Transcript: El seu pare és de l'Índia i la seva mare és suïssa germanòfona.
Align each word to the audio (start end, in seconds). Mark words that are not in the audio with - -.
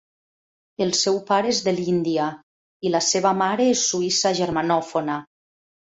El 0.85 0.93
seu 0.99 1.19
pare 1.27 1.51
és 1.55 1.59
de 1.67 1.73
l'Índia 1.81 2.29
i 2.89 2.95
la 2.95 3.03
seva 3.11 3.35
mare 3.43 3.71
és 3.75 3.87
suïssa 3.91 4.33
germanòfona. 4.41 5.21